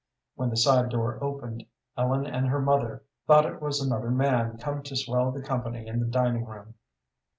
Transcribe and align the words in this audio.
When 0.33 0.49
the 0.49 0.57
side 0.57 0.89
door 0.89 1.23
opened, 1.23 1.63
Ellen 1.95 2.25
and 2.25 2.47
her 2.47 2.59
mother 2.59 3.03
thought 3.27 3.45
it 3.45 3.61
was 3.61 3.79
another 3.79 4.09
man 4.09 4.57
come 4.57 4.81
to 4.81 4.95
swell 4.95 5.31
the 5.31 5.43
company 5.43 5.85
in 5.85 5.99
the 5.99 6.07
dining 6.07 6.43
room. 6.45 6.73